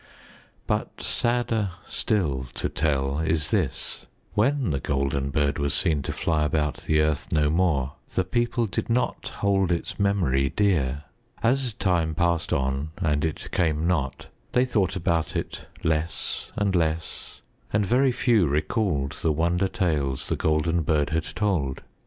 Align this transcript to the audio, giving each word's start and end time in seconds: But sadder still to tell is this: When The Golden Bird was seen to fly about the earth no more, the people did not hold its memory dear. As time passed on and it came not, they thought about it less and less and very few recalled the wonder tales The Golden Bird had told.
But 0.65 0.99
sadder 1.03 1.73
still 1.87 2.47
to 2.55 2.69
tell 2.69 3.19
is 3.19 3.51
this: 3.51 4.07
When 4.33 4.71
The 4.71 4.79
Golden 4.79 5.29
Bird 5.29 5.59
was 5.59 5.75
seen 5.75 6.01
to 6.01 6.11
fly 6.11 6.43
about 6.43 6.77
the 6.77 6.99
earth 7.01 7.31
no 7.31 7.51
more, 7.51 7.93
the 8.15 8.23
people 8.23 8.65
did 8.65 8.89
not 8.89 9.27
hold 9.41 9.71
its 9.71 9.99
memory 9.99 10.49
dear. 10.55 11.03
As 11.43 11.73
time 11.73 12.15
passed 12.15 12.51
on 12.51 12.89
and 12.97 13.23
it 13.23 13.51
came 13.51 13.85
not, 13.85 14.25
they 14.53 14.65
thought 14.65 14.95
about 14.95 15.35
it 15.35 15.67
less 15.83 16.49
and 16.55 16.75
less 16.75 17.43
and 17.71 17.85
very 17.85 18.11
few 18.11 18.47
recalled 18.47 19.11
the 19.21 19.31
wonder 19.31 19.67
tales 19.67 20.29
The 20.29 20.35
Golden 20.35 20.81
Bird 20.81 21.11
had 21.11 21.25
told. 21.25 21.83